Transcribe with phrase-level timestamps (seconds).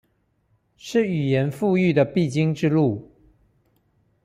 [0.77, 3.07] 是語言復育的必經之路